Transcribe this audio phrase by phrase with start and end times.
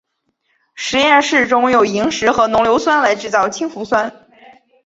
[0.73, 4.11] 实验室中用萤石和浓硫酸来制造氢氟酸。